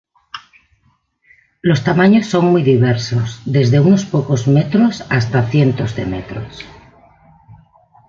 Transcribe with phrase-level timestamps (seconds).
[1.61, 6.65] Los tamaños son muy diversos desde unos pocos metros hasta cientos de metros.